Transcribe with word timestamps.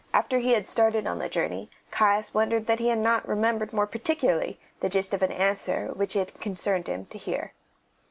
After 0.15 0.39
he 0.39 0.53
had 0.53 0.67
started 0.67 1.05
on 1.05 1.19
the 1.19 1.29
journey 1.29 1.69
Caius 1.91 2.33
wondered 2.33 2.65
that 2.65 2.79
he 2.79 2.87
had 2.87 2.97
not 2.97 3.27
remembered 3.27 3.71
more 3.71 3.85
particularly 3.85 4.59
the 4.79 4.89
gist 4.89 5.13
of 5.13 5.21
an 5.21 5.31
answer 5.31 5.89
which 5.93 6.15
it 6.15 6.41
concerned 6.41 6.87
him 6.87 7.05
to 7.05 7.19
hear. 7.19 7.53